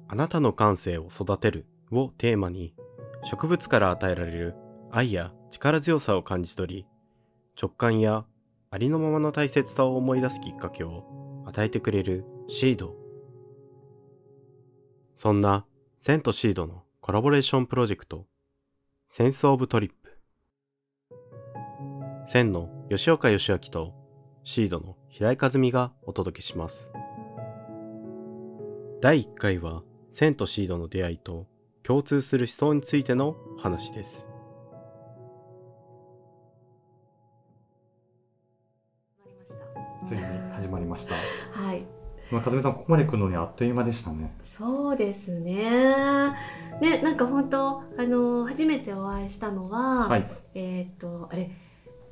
[0.08, 2.74] あなたの感性を育てるをテーマに
[3.24, 4.56] 植物から与えられる
[4.90, 6.86] 愛や力強さを感じ取り
[7.60, 8.26] 直感や
[8.72, 11.06] ありのままの大切さを思い出すきっかけを
[11.46, 12.94] 与えてくれるシード。
[15.16, 15.66] そんな
[16.02, 18.26] センとシードのコラボレーションプロジェクト
[19.10, 20.20] Sense of Trip。
[22.28, 23.94] センの吉岡義明と
[24.44, 26.92] シードの平井和美がお届けします。
[29.00, 31.48] 第1回はセンとシードの出会いと
[31.82, 34.28] 共通する思想についてのお話です。
[40.08, 40.24] ついに
[40.56, 41.16] 始まりました。
[41.16, 41.84] はい、
[42.32, 44.32] まあ、かずみさん、ここまで来るのにあっという間でしたね。
[44.58, 46.34] そうですね。
[46.82, 50.26] ね、なんか本当、あの、初めてお会いしたのは、はい。
[50.54, 51.50] えっ、と、あれ、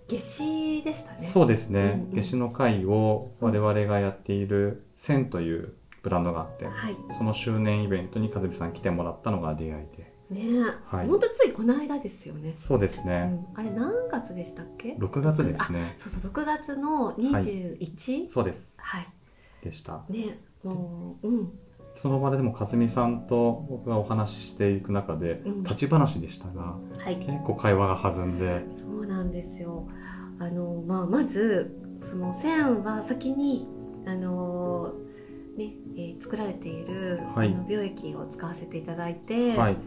[0.10, 1.30] 夏至でしたね。
[1.34, 1.80] そうですね。
[1.82, 6.96] うんうん夏至の会を我々がやっているセンというブランドがあって、はい。
[7.18, 10.13] その周年イベントにかずみさん来てもらったのが出会いで。
[10.34, 12.56] ね、はい本当ついこの間ですよね。
[12.58, 13.20] そうですうね。
[13.26, 15.94] ん、あれ何月でしたっけ？6月ですね。
[15.98, 18.76] そうそう、6月の21、そうです。
[18.78, 19.08] はい。
[19.64, 20.04] でした。
[20.10, 21.50] ね、もう、うん、
[22.02, 27.16] その場ででもかずみさんと僕がお話ししていく中で、うん立ち話でしたが、はい。
[27.18, 29.84] 結構会話が弾んで、そうなんですよ。
[30.40, 33.66] あのまあまずその線は先に
[34.06, 34.92] あの
[35.58, 39.78] ね、えー作られている、はいあの美容液を使わせていただいて、はい。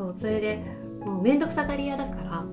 [0.00, 0.64] そうそれで
[1.04, 2.48] もう面倒くさがり屋だから も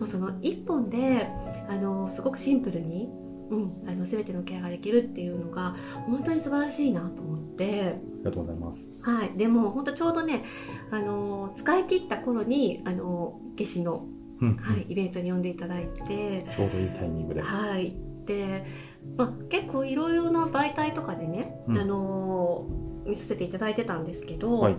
[0.00, 1.28] うその一本で
[1.68, 3.08] あのすごくシンプルに、
[3.48, 5.76] うん、あの全てのケアができるっていうのが
[6.08, 7.64] 本当に素晴らしいなと思って。
[7.64, 8.80] ありがとうございます。
[9.02, 10.42] はい、でも本当ちょうどね、
[10.90, 14.04] あの使い切った頃にあの夏至の
[14.42, 17.42] うんはい、イベントに呼んでいただいて、ちょうどいいタイミングで。
[17.42, 17.94] はい、
[18.26, 18.64] で、
[19.16, 24.76] まあ、結構いろいろな媒体とかでね、うんあのー見させていただいてたんですけど、はい。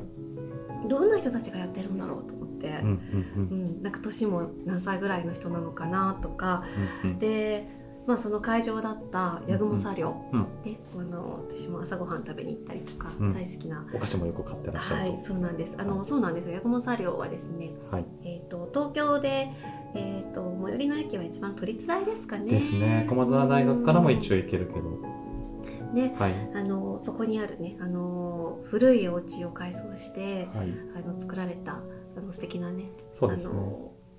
[0.91, 3.00] どんな人たちがやってるんだろうと思って、うん
[3.40, 6.66] うんうんなんか年も何歳ぐらいの人なのかなとか
[7.03, 7.19] うんうん。
[7.19, 7.66] で、
[8.06, 13.85] まあ、その会場だった八雲茶寮、うんね、あの私も朝ごはん食べに行ったりとか、うん大好きな。
[13.94, 15.12] お菓子もよく買ってらっしゃると。
[15.13, 15.74] はい、そうなんです。
[15.78, 16.56] あの、はいそうなんですよ。
[16.56, 18.06] 八雲茶寮はですね、はい。
[18.25, 19.47] えっ、と東京で、
[19.96, 22.51] えっ、と最寄りの駅は一番都立大ですかね。
[22.51, 23.06] ですね。
[23.07, 25.20] 駒澤大学からも一応行けるけど。
[25.94, 26.34] ね、はい。
[26.56, 30.68] あのそこにあるね、あの古いお家を改装して、はい。
[30.96, 32.85] あの作られたあの素敵なね、ね。
[33.22, 33.52] あの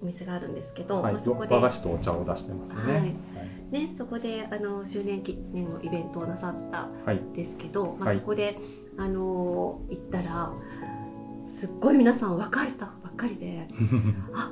[0.02, 1.14] お店があるんですけど、はい。
[1.14, 2.92] まあ、そこで和菓子とお茶を出してますね。
[2.92, 3.14] はいはい。
[3.72, 7.16] ね、そこであの周年記念のイベントをなさったはい。
[7.16, 8.56] んですけど、まあ、はいそこで
[8.98, 10.50] あの行ったら
[11.54, 13.66] すっごい皆さん若いスタッフばっかりで、
[14.34, 14.50] あ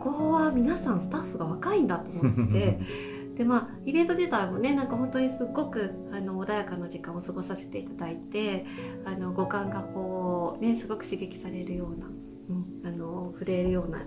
[0.00, 2.78] ここは皆さんスタッフが若いんだと思って。
[3.40, 8.66] でまあイベント自体もねなんか本当にすっごくあの穏やかな時間を過ごさせていただいて
[9.06, 14.04] あの五感がこうねすごく刺激されるような、うん、あの触れるような素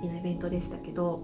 [0.00, 1.18] 敵なイベントでしたけど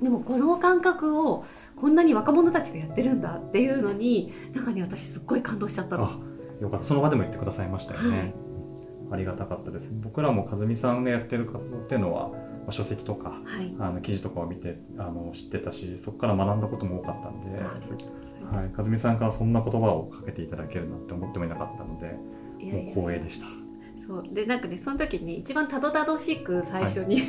[0.00, 1.44] でもこの感覚を
[1.74, 6.04] こんなに若者たちがやってるんだっていうのになんかね私すっごい感動しちゃったの。
[6.04, 6.18] あ、
[6.60, 6.86] よかった。
[6.86, 8.32] その場でも言ってくださいましたよね。
[9.10, 9.92] ありがたかったです。
[10.02, 12.36] 僕らも和美さんがやってる活動っていうのは、ま
[12.68, 17.58] あ、書籍とか、はいあの記事とかを見てあの知ってたし、そこから学んだことも多かったんで、
[18.56, 22.12] はい、和美さんからそんな言葉をかけていただけるなんて思ってもいなかったので、
[22.72, 23.57] もう光栄でした。
[24.08, 24.34] そう。
[24.34, 27.22] でなんかねその時に一番たどたどしく最初に、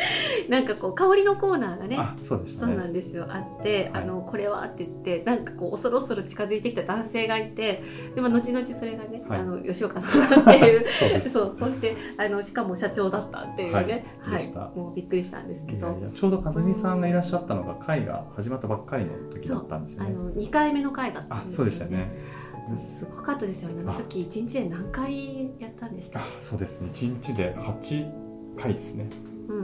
[0.50, 2.76] なんかこう香りのコーナーがねあ、そうでしたそうね。
[2.76, 3.26] なんですよ。
[3.28, 4.02] あって、はい。
[4.02, 7.82] あのこれはって言ってなんかこう恐る恐る近づいてきた男性がいて
[8.14, 9.40] でも後々それがね、はい。
[9.40, 10.86] あの吉岡さんだっていう。
[11.32, 11.56] そう。
[11.58, 14.04] そしてあのしかも社長だったっていうね。
[14.20, 14.52] はい。
[14.76, 15.96] もうびっくりしたんですけど。
[16.14, 20.10] ちょうど和美さんがいらっしゃったのが会が始まったばっかりの時だったんですよね。
[20.10, 22.35] あの2回目の回だったあんですそうでしたよね。
[22.76, 23.82] すごかったですよね。
[23.86, 23.92] あ。
[23.92, 26.90] の時1日で何回やったんでしたあそうですね。
[26.92, 29.10] 1日で8回ですね。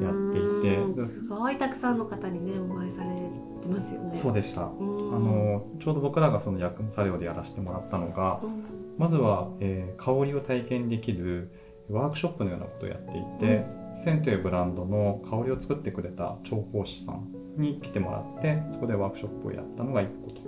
[0.01, 1.07] やっていて。
[1.07, 4.19] すごいたくさんの方にねお会いされてますよね。
[4.21, 4.63] そうでした。
[4.63, 8.65] あのちょうど僕らがその薬務作業でやらせてもらったのが、うん。
[8.99, 11.49] まずは、えー香りを体験できる
[11.91, 13.65] ワークショップのようなことをやっていて、
[14.05, 17.27] センというブランドの香りを作ってくれた調香師さん
[17.57, 20.41] に来てもらってそこでワークショップをやったのが1個と。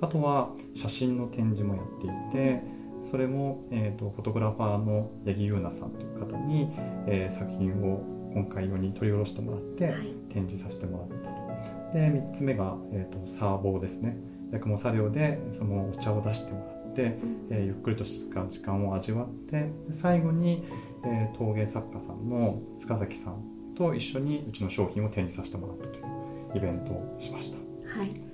[0.00, 2.62] あとは写真の展示もやっていて
[3.10, 6.68] それも、えー、とフォトグラファーの八木優奈さんという方に、
[7.06, 8.00] えー作品を
[8.32, 10.06] 今回用に取り下ろしてもらって、はい。
[10.32, 11.14] 展示させてもらった
[11.92, 11.92] と。
[11.92, 14.16] で3つ目が、えー、とサーボーですね。
[14.50, 17.18] 薬務作業でそのお茶を出してもらって、
[17.50, 20.64] えーゆっくりとした時間を味わってで最後に、
[21.04, 23.42] えー陶芸作家さんの塚崎さん
[23.76, 27.58] と一緒にうちの商品を展示させてもらったというイベントをしました、
[27.98, 28.08] はい。
[28.08, 28.31] ま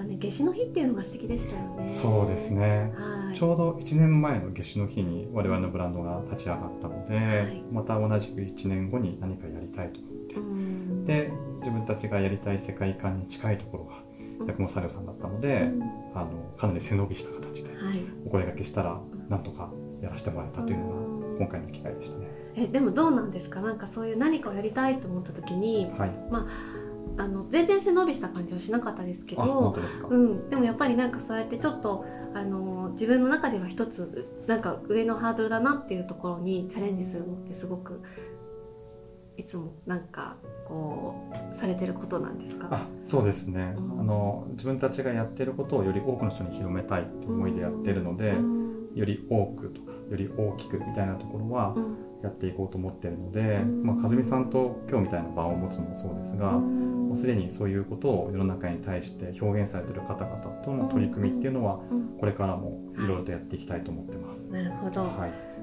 [0.00, 1.90] たね夏至の日っていうのが素敵でしたよね。
[1.90, 2.90] そうですね。
[2.94, 3.36] はい。
[3.36, 7.62] ちょうど1年前の夏至の日に我々のブランドが立ち上がったので、はい。
[7.72, 10.00] また同じく1年後に何かやりたいと
[10.40, 11.04] うん。
[11.06, 11.30] で
[11.60, 13.94] 自分たちがやりたい世界観に近いところが
[14.40, 14.46] うん。
[14.46, 15.82] 薬務作業さんだったので、うん。
[16.14, 18.02] あのかなり背伸びした形ではい。
[18.26, 18.98] お声掛けしたら
[19.28, 19.68] なんとか
[20.02, 21.38] やらせてもらえたというのがうん。
[21.38, 22.26] 今回の機会でしたね。
[22.56, 23.60] えでもどうなんですか？
[23.60, 26.44] なんかそういう何かをやりたいと思った時にはい、あ
[27.26, 29.74] の全然背伸びした感じはしなかったですけど
[30.08, 38.00] うん、でもやっぱりなんかそうやってちょっとあの自分の中では一つなんか上のハードルだなっていうところにチャレンジするのってすごく
[39.36, 40.36] いつもなんか
[40.68, 41.14] こ
[41.56, 42.68] うされてることなんですか？
[42.70, 44.00] あそうですね、うん。
[44.00, 48.94] あの自分たちがやってることをより多くの人に広めたいって思いでやってるので、うん。
[48.94, 51.96] より多くとかより大きくみたいなところはうん。
[52.22, 53.82] やっていこうと思ってるので、うん。
[53.82, 57.08] まあ、和美さんと今日みたいな場を持つのもそうですが、うん。
[57.08, 62.08] もうすでにそういうことを世の中に対して表現されてる方々との取り組みっていうのはうん。
[62.18, 64.52] これからもいろいろとやっていきたいと思ってます。
[64.52, 65.00] なるほど。
[65.02, 65.06] は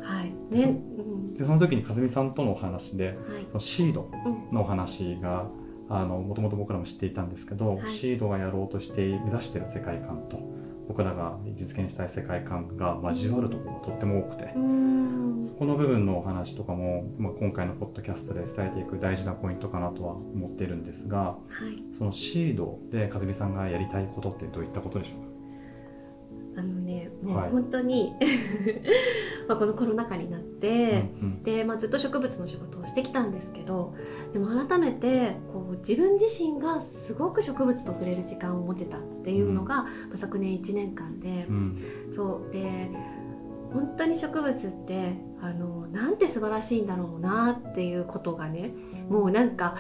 [0.01, 0.63] はい、いね。
[0.63, 1.37] うん。
[1.37, 3.15] でその時に和美さんとのお話ではい。
[3.51, 4.55] そのシードうん。
[4.55, 5.47] のお話が
[5.89, 7.95] あのもともと僕らも知っていたんですけど、はい。
[7.95, 10.39] シードがやろうとして目指している世界観と
[10.87, 15.55] 僕らが実現したい世界観が交わるところがとっても多くて、うん。
[15.59, 21.37] この部分のお話とかも、まあ、今回のポッドキャストで伝えていく大事なポイントかなとは思っているんですがは
[21.67, 21.97] い。
[21.97, 25.15] そのシードで和美さんがやりたいことってどういったことでしょ
[26.55, 26.59] う？
[26.59, 27.49] あのねもうはい。
[27.49, 28.13] 本当に、
[29.47, 31.43] まあこのコロナ禍になって、か、うん。
[31.43, 33.93] で、まあ、ずっと植物の仕事をしてきたんですけど
[34.33, 41.75] でも改めてこう自分自身がすごく植物と触れる時間を持てたっていうのが、まあ昨年1年間でう、ん。
[42.13, 42.51] そう。
[42.51, 42.89] で
[43.73, 48.71] 本当に植物ってあのなんて素晴らしいんだろうなっていうことがね
[49.09, 49.75] もうなんか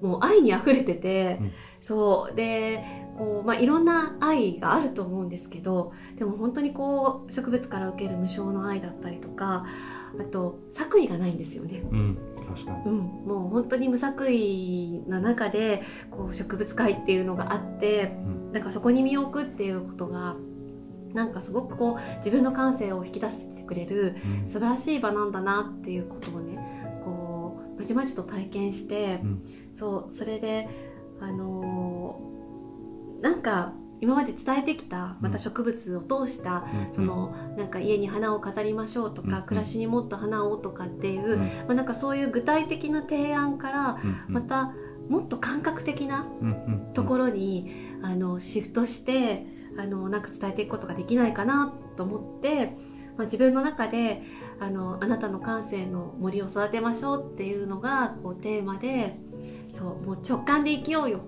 [0.00, 1.52] もう愛にあふれてて、うん。
[1.82, 2.34] そう。
[2.34, 9.64] でこう、まあ、いろんな愛があると思うんですけどでも本当にこう植物から受ける無償の愛だったりとか
[10.18, 11.82] あと作為がないんですよね。
[11.90, 12.18] うん、
[12.84, 18.52] うん、もう本当に無作為な中でこう植物界っていうのがあってうん。
[18.52, 20.36] なんかそこに身を置くっていうことが
[21.14, 24.46] なんかすごくこう自分の感性を引き出してくれるうん。
[24.46, 26.58] 素晴らしい場なんだなっていうことをね
[27.04, 29.40] こうまちまちと体験して、うん。
[29.76, 30.68] そうそれで
[31.20, 32.32] あのー
[33.22, 36.94] なんか今まで伝えてきたまた植物を通した、うん。
[36.94, 39.42] そのなんか家に花を飾りましょうとか、うん。
[39.44, 41.38] 暮らしにもっと花をとかっていう、うん。
[41.38, 43.96] まあ、なんかそういう具体的な提案から
[44.28, 44.34] うん。
[44.34, 44.70] また
[45.08, 46.24] もっと感覚的な
[46.94, 47.70] ところに、
[48.02, 49.44] あのシフトして
[49.78, 52.66] あのなんか伝えていくことができないかなと思って、
[53.16, 54.20] まあ、自分の中で
[54.60, 59.14] あのあなたの感性の森を育てましょうっていうのがこうテーマで
[59.78, 61.20] そうもう直感で生きようよ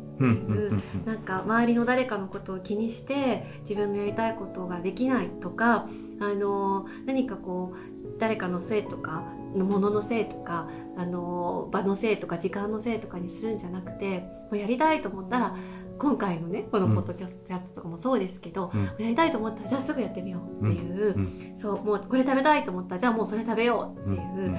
[1.07, 5.87] なんか周りの誰かのことを気にして自分のやりたいことができないとか
[6.21, 9.25] あの何かこう誰かのせいとか
[9.57, 15.55] のもののせいとかあの場のせいとか時間のせいとかにするんじゃなくてもうやりたいと思ったら
[15.99, 17.35] 今回のねこのポッドキャス
[17.69, 18.85] トとかもそうですけど、うん。
[18.85, 21.59] やりたいと思ったらじゃあすぐやってみようっていう、うん。
[21.59, 24.17] そうもうこれ食べたいと思ったらじゃあもうそれ食べようっていう。
[24.17, 24.59] うん。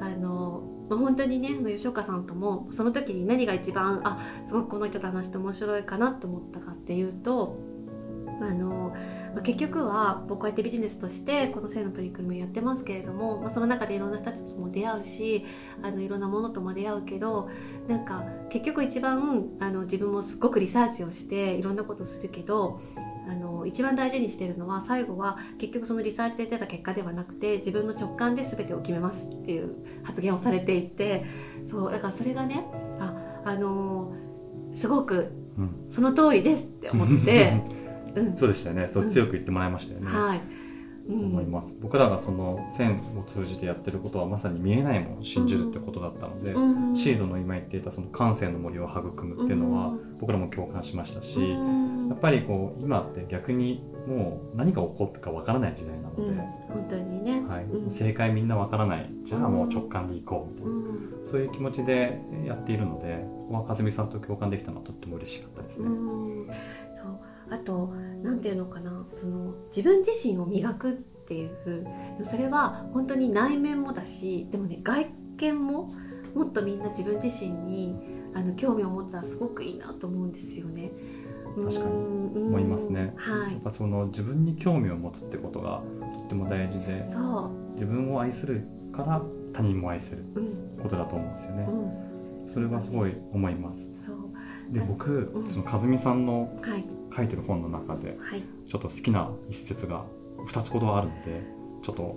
[0.00, 0.31] あの
[0.92, 7.56] まあ本当にね吉岡さんともその時に何が一番あすごくこの人と話して面白いかなと思ったかっていうと
[8.40, 8.94] あの、
[9.34, 15.44] ま結局は僕こうやってビジネスとしてこの性の取り組みをやってますけれども、まあ、その中でいろんな人たちとも出会うし
[15.82, 17.48] あのいろんなものとも出会うけど
[17.88, 22.80] なんか結局一番あの自分もすごくリサーチをしていろんなことするけど
[23.62, 31.24] の一番大事にしてるのは最後は結局そのリサーチで出た結果ではなくて自分の直感で全てを決めますっていう発言をされていて
[31.68, 32.64] そうだからそれがね
[33.00, 34.32] ああのー
[34.74, 35.90] すごくうん。
[35.90, 37.60] その通りですって思って、
[38.16, 38.36] うん。
[38.36, 38.88] そうでしたよね。
[38.90, 39.10] そううん。
[39.10, 40.40] 強く言ってもらいましたよね、はい、う
[41.08, 41.74] そう思います。
[41.82, 46.96] 僕らがその線を通じてやってることはまさに見えないものを信じるってことだったので、うん。
[46.96, 50.18] シードの今言っていたその感性の森を育むっていうのはうん。
[50.20, 56.36] 僕らも共感しましたし、うんやっぱりこう今って逆にもう何が起こるかわからない時代なので、うん
[56.72, 57.90] 本当にね、はいうん。
[57.90, 59.10] 正解みんなわからない。
[59.24, 61.26] じゃあもう直感でいこうみたいな、うん。
[61.30, 65.86] そういう気持ちでやっているので、まあ、和美さんと共感できたのはとっても嬉しかったですね。
[65.86, 66.46] うん。
[66.94, 67.54] そう。
[67.54, 67.88] あと
[68.22, 69.04] なんていうのかな。
[69.10, 70.94] その自分自身を磨くっ
[71.28, 71.86] ていう。
[72.22, 75.06] それは本当に内面もだしでもね外
[75.38, 75.92] 見も
[76.34, 77.94] もっとみんな自分自身に
[78.34, 80.90] あの興味を持ったらすごくいいなと思うんですよね。
[81.54, 81.92] 確かに
[82.34, 83.12] うん思いますね。
[83.16, 83.52] はい。
[83.54, 88.62] やっぱその自分に興味を持つってことがとっても大事でそ自分を愛する
[88.94, 89.22] から
[89.54, 90.82] 他人も愛するう、うん。
[90.82, 91.66] ことだと思うんですよね。
[91.68, 93.86] うん、それはすごい思います。
[94.06, 94.72] そう。
[94.72, 95.50] で僕うん。
[95.50, 96.84] その和美さんのはい。
[97.14, 98.42] 書いてる本の中ではい。
[98.68, 100.04] ちょっと好きな一節が
[100.48, 101.44] 2つほどあるので
[101.84, 102.16] ちょっと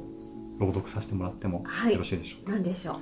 [0.60, 1.94] 朗読させてもらってもはい。
[1.94, 2.96] よろしいでしょうか、なんでしょう。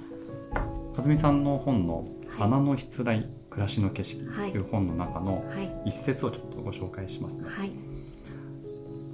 [0.97, 2.05] 和美さんの本の「はい
[2.37, 4.51] 花のしつらい暮らしの景色」はい。
[4.51, 5.89] という本の中のはい。
[5.89, 7.45] 一節をちょっとご紹介しますね。
[7.47, 7.71] はい。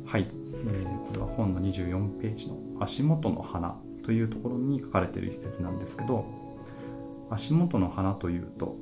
[0.05, 0.27] はい、
[0.65, 6.25] えーこれは本の24ページの「足元の花」というところに書かれている一節なんですけど
[7.29, 8.75] 足元の花というと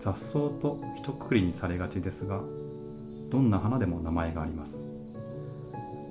[0.00, 2.40] 雑草と一括りにされがちですが
[3.30, 4.78] どんな花でも名前があります。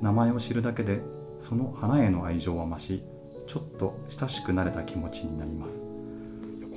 [0.01, 1.01] 名前を知るだけで
[1.39, 3.03] その花への愛情は増し
[3.47, 5.83] ちょっと親しくなれた気持ちになります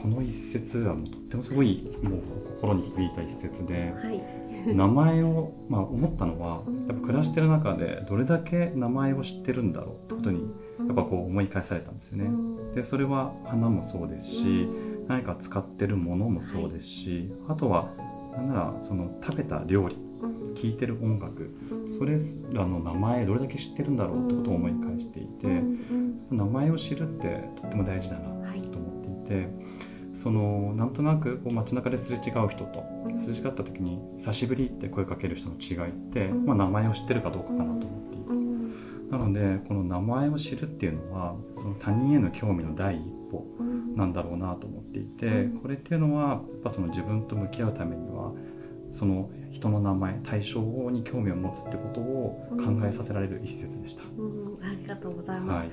[0.03, 2.21] この一節はもうとってもすごいもう
[2.55, 4.23] 心に響いた一節ではい。
[4.75, 6.87] 名前を、まあ、思ったのはうん。
[6.87, 10.41] やっぱ暮らしてる中でどれだけ名前を知ってるんだろうってことに
[10.87, 12.31] やっぱこう思い返されたんですよね。
[12.75, 14.69] でそれは花もそうですし
[15.09, 17.93] 何か使ってるものもそうですし、あとは
[18.37, 19.97] なんならその食べた料理
[20.61, 21.51] 聴いてる音楽
[21.99, 22.19] それ
[22.53, 25.63] らの名前どれだけ知ってるんだろうってことを思い返していて
[26.31, 28.45] 名前を知るってとっても大事だなと思
[29.25, 29.66] っていて
[30.27, 32.83] そのなんとなくこう街中ですれ違う人と
[33.25, 36.47] すれ違った時に「久しぶり」って声かける人の違いって、うん。
[36.47, 39.13] まあ、名前を知ってるかどうかかなと思っていて。
[39.13, 43.45] なのでこの名前を知るっていうのはその他人への興味の第一歩
[43.95, 45.61] なんだろうなと思っていて、うん。
[45.61, 48.33] これっていうのはやっぱその自分と向き合うためには
[48.97, 50.61] その人の名前対象
[50.91, 54.03] に興味を持つってことを考えさせられる一節でした。
[54.03, 54.07] あ
[54.81, 55.71] りがとうございます、はい、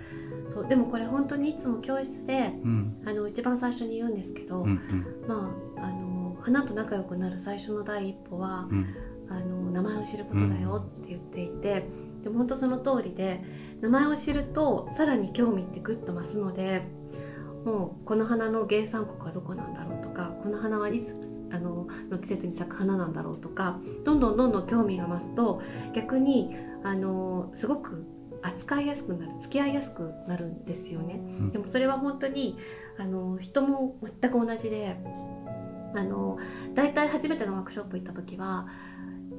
[0.54, 3.02] そうでもこれ本当にいつも教室でうん。
[3.06, 4.80] あの一番最初に言うんですけど、うん
[5.28, 8.88] まああの花と仲良くなる最初の第一歩はうん。
[9.30, 11.86] あの名前を知ることだよって言っていて、
[12.24, 13.42] でも本当その通りで
[13.82, 16.82] 名前を知るとさらに興味ってぐっと増すので
[17.66, 21.16] もうこの花の原産国はどこなんだろうとかこの花はいつ
[21.54, 25.62] あのの季節に咲く花なんだろうとかどんどんどんどん興味が増すと
[25.94, 28.04] 逆にあのすごく
[28.42, 31.16] 扱いやすくなる付き合いやすくなるんですよね。
[31.16, 32.58] んでもそれは本当に
[32.98, 34.98] あの人も全く同じで
[35.96, 36.38] あの
[36.74, 38.66] 大体初めてのワークショップ行った時は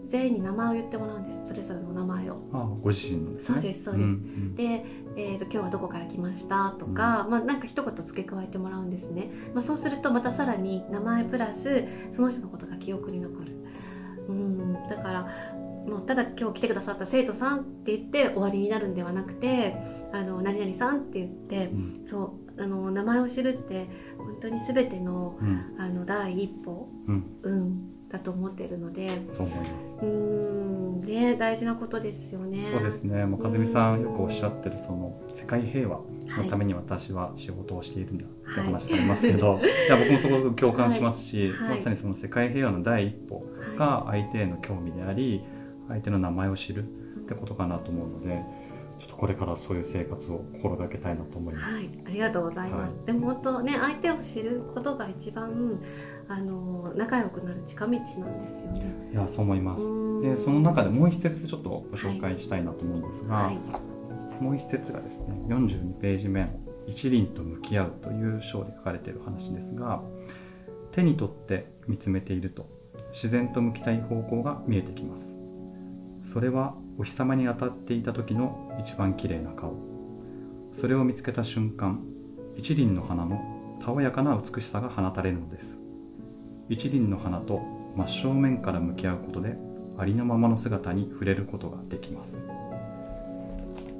[0.08, 1.48] 全員に名前を言ってもらうんです。
[1.48, 2.36] それぞれの名前を。
[2.52, 3.40] あご自身のね。
[3.40, 4.04] そうですそうです。
[4.04, 4.84] んで、
[5.16, 13.52] えーと「今日はどこから来ました」とか、まあ、なんか一言付け加えてもらうんですね、まあ、そうするとまたさらに名前プラスその人のことが記憶に残る。
[14.28, 15.26] うんだから
[15.86, 19.76] もうただ今日来てくださった生徒さんって言って終わりになるんではなくて
[20.12, 22.06] 「あの何々さん」って言ってうん。
[22.06, 25.74] そうあの名前を知るって本当に全てのうん。
[25.78, 27.24] あの第一歩、うん。
[27.42, 29.08] うん、だと思っているので。
[29.36, 29.98] そう思います。
[30.02, 31.04] うーん。
[31.04, 32.64] ね大事なことですよね。
[32.72, 33.26] そうですね。
[33.26, 36.00] もう和美さんよくおっしゃってるその世界平和
[36.38, 41.78] のために、に私は仕事をしているんだってはい話してありますけど、い、や僕もすごく共感しますし、はい。
[41.78, 43.44] まさにその世界平和の第一歩はい
[43.76, 45.42] が相手への興味であり
[45.88, 46.86] 相手の名前を知るっ
[47.26, 48.44] てことかなと思うので
[49.00, 51.74] ちょっとこれからそういう生活を心がけたいなと思います。
[51.74, 53.04] はい、ありがとうございます。
[53.04, 55.78] でも本当ね、相手を知ることが一番
[56.28, 59.10] あの仲良くなる近道なんですよね。
[59.12, 59.82] いやそう思います。
[60.22, 63.58] でその中でもう一節ちょっとご紹介したいなと思うんですが、はい、
[64.42, 66.48] もう一節がですね42ページ目の
[66.88, 70.02] 「一輪と向き合う」という章で書かれている話ですが
[70.92, 72.66] 手に取って見つめていると
[73.12, 75.34] 自然と向きたい方向が見えてきます。
[76.32, 79.74] それはお日様に当たっていた時の一番綺麗な顔。
[80.74, 82.04] それを見つけた瞬間
[82.56, 83.40] 一輪の花の
[83.84, 85.78] たおやかな美しさが放たれるのです
[86.68, 87.60] 一輪の花と
[87.96, 89.56] 真正面から向き合うことで
[89.98, 92.36] ありのままの姿に触れることができます。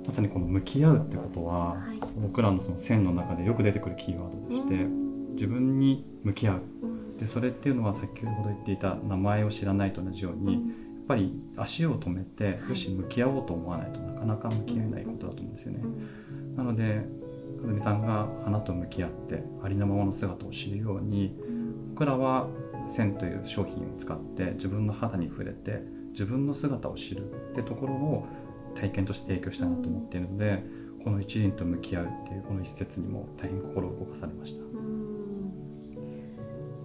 [0.07, 2.01] まさにこの向き合うってことは、はい。
[2.21, 4.75] 僕らのその線の中でよく出てくるキーワードでして、
[5.33, 6.63] 自分に向き合う。
[6.83, 7.19] うん。
[7.19, 10.63] でそれっていうのは先ほど言っていた名前を知らないと同じように、やっ
[11.09, 12.71] ぱり足を止めて、はい。
[12.71, 15.85] よし向き合おうと思わないとなかなか向き合えないことだと思うんですよね、
[16.57, 17.07] なので
[17.67, 21.33] 和美さんが花と向き合ってありのままの姿を知るように
[21.95, 22.49] 僕らは
[22.89, 27.21] 線という商品を使って自分の肌に触れて自分の姿を知る
[27.53, 28.27] ってところを
[28.75, 30.65] 体験として提供したいなと思っているので
[31.05, 34.65] この一輪と向き合うっていうこの一節にも大変心を動かされました。
[34.65, 35.51] うん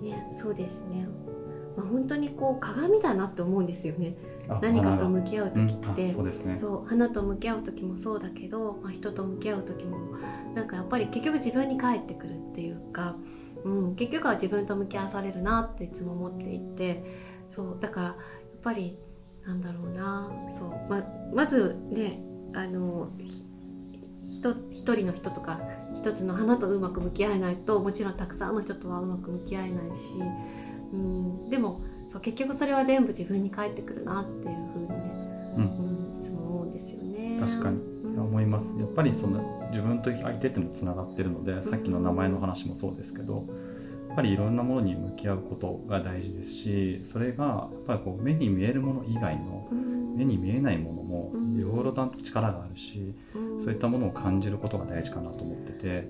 [0.04, 1.08] ね、そうですね。
[1.76, 4.16] まあ本当にこう鏡だなって思うんですよね。
[4.48, 9.98] あ何かと向き合ううん時って、あそうですねそう花と向き合う時もそうだけど、まあ、人と向き合う時も
[10.54, 13.16] なんかやっぱり結局自分に返ってくるっていうか
[13.64, 17.04] うん、結局は自分と向き合わされるなっていつも思っていて
[17.48, 18.16] そうだからやっ
[18.64, 18.98] ぱり
[19.46, 22.22] なんだろうなそうままずね
[22.54, 23.10] あの
[24.30, 25.60] 一人の人とか
[26.02, 30.14] 一つの花とうまく向き合えないともちろんたくさんの人とはうまく向き合えないし、
[30.94, 34.96] うん、でもそう結局それは全部自分に返ってくるなっていうふうにね、
[35.58, 37.40] うんうん、いつも思うんですよね。
[37.42, 37.89] 確かにうん
[38.40, 38.74] 思います。
[38.80, 43.44] やっぱりその自分と相手ってのつながってるのでさっきの名前の話もそうですけど
[44.08, 50.00] やっぱりいろんなものに向き合うことが大事ですしそれがやっぱりこう目に見えるもの以外のうん。
[50.18, 51.58] 目に見えないものもうん。
[51.58, 53.64] いろいろな力があるしうん。
[53.64, 56.08] そういったものを感じることが大事かなと思ってて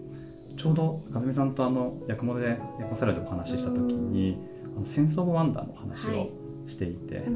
[0.58, 4.38] ちょうど和美さんとあの役物でエコサラでお話しした時に
[4.78, 6.18] あのセンス・オブ・ワンダーの話はい。
[6.20, 6.30] を
[6.70, 7.36] していて、うん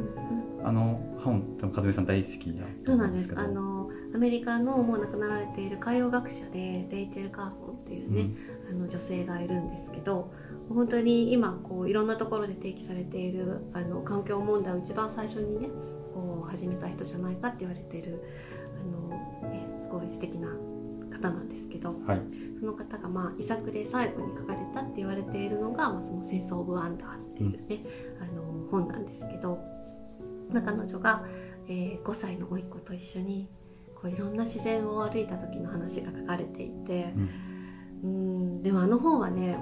[0.60, 0.68] うん。
[0.68, 3.42] あの本多分和美さん大好きだとそうなんですけど。
[3.42, 8.30] あのアメリカのもう亡くなられている海洋学者でレイチェル・カーソンっていうね、
[8.70, 10.32] あの女性がいるんですけど
[10.70, 15.68] 本当に今こういろんなところで提起されているあの環境問題を一番最初にね
[16.14, 18.22] こう始めた人じゃないかって言われている
[18.82, 20.48] あの、ね、すごい素敵な
[21.18, 22.20] 方なんですけどうんはい。
[22.60, 27.84] その方がまあ遺作で最後に書かれたって言われているのが「まあ、そのセンス・オブ・ワンダー」っていうね、
[28.22, 29.60] あの本なんですけど、
[30.50, 31.26] まあ、彼女が、
[31.68, 33.50] えー5歳の甥っ子と一緒に
[34.04, 37.30] こういろんな自然を歩いた時の話が書かれていてうん。
[38.04, 38.08] う
[38.60, 39.58] んでもあの本はね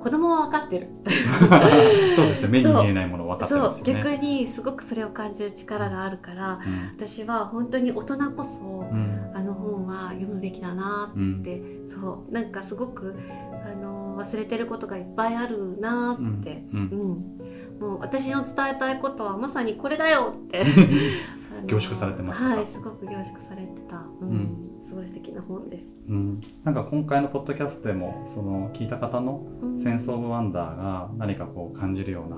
[0.00, 0.86] 子供は分かってる。
[2.14, 4.04] そうですよ目に見えないもの分かってすよね。
[4.04, 6.60] 逆にすごくそれを感じる力があるから
[6.96, 9.30] 私は本当に大人こそうん。
[9.30, 11.40] うんあの本は読むべきだなうん。
[11.40, 13.16] ってそうなんかすごく
[13.64, 16.88] あの忘れてることがいっぱいあるなって、うん。
[16.92, 17.46] うん。
[17.80, 20.64] もう私の伝えたいことはまさにこれだよって
[21.64, 22.56] 凝縮されてましたか。
[22.56, 24.28] はいすごく凝縮されてた、うん。
[24.28, 24.86] うん。
[24.88, 26.42] すごい素敵な本です、うん。
[26.64, 29.82] なんか今回のポッドキャストでもその聞いた方のうん。
[29.82, 32.36] センス・オブ・ワンダーが何かこう感じるような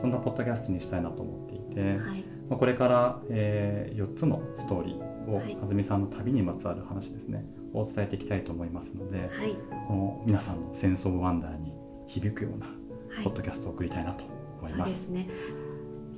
[0.00, 2.24] そんなポッドキャストにしたいなと思っていて、はい。
[2.48, 5.84] まあ、これから、え4つのストーリーを、はい。
[5.84, 7.44] さんの旅にまつわる話ですね。
[7.72, 9.54] を伝えていきたいと思いますので、はい。
[9.86, 11.72] この皆さんのセンス・オブ・ワンダーに
[12.08, 13.24] 響くようなはい。
[13.24, 14.24] ポッドキャストを送りたいなと
[14.60, 14.78] 思いま。
[14.78, 15.28] そうですすね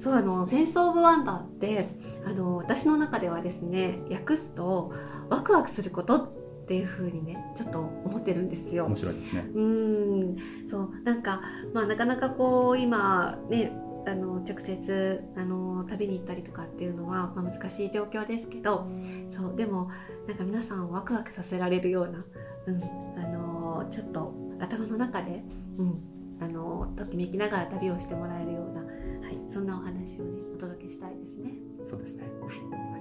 [0.02, 1.86] そうあの「センス・オブ・ワンダー」って
[2.26, 4.92] あの私の中ではですね訳すと
[5.30, 6.16] 「ワクワクすること」
[6.64, 8.96] っていう風にねちょっと思ってるんですよ面。
[8.96, 9.44] 白いですね。
[9.54, 13.72] うーんそうなんか、まあ、なかなかこう今ね
[14.06, 18.88] あの直接あの旅に行ったりとかっていうのは、まあ、難しい状況ですけど
[19.36, 19.90] そうでも
[20.26, 22.24] なんか皆さんをワクワクさせられるような、
[22.66, 22.82] うん、
[23.22, 25.42] あのちょっと頭の中で、
[25.78, 26.00] うん、
[26.40, 29.01] あのときめきながら旅をしてもらえるような、はい、
[29.52, 31.52] そんなお話をねお届けしたいですね。
[31.86, 32.91] そうですねはい。